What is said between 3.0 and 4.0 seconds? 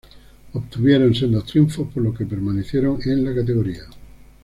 en la categoría.